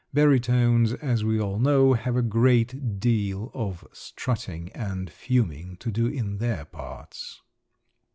[0.15, 6.07] Baritones, as we all know, have a great deal of strutting and fuming to do
[6.07, 7.43] in their parts.